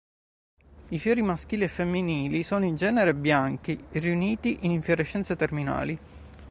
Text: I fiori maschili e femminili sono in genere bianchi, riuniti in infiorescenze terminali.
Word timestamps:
I 0.87 0.97
fiori 0.97 1.21
maschili 1.21 1.65
e 1.65 1.67
femminili 1.67 2.41
sono 2.41 2.65
in 2.65 2.73
genere 2.73 3.13
bianchi, 3.13 3.79
riuniti 3.91 4.65
in 4.65 4.71
infiorescenze 4.71 5.35
terminali. 5.35 5.99